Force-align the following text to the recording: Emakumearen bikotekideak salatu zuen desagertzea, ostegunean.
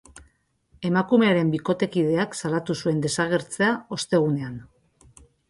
Emakumearen 0.87 1.51
bikotekideak 1.55 2.33
salatu 2.41 2.77
zuen 2.85 3.05
desagertzea, 3.05 3.71
ostegunean. 3.99 4.59